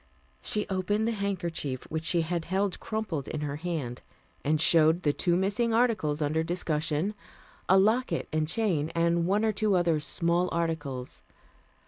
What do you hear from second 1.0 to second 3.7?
the handkerchief which she had held crumpled in her